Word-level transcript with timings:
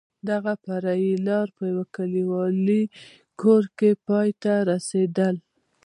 دغه 0.29 0.53
فرعي 0.63 1.11
لار 1.27 1.47
په 1.57 1.63
یو 1.73 1.81
کلیوالي 1.95 2.83
کور 3.41 3.63
کې 3.77 3.89
پای 4.07 4.29
ته 4.43 4.53
رسېدل. 4.71 5.35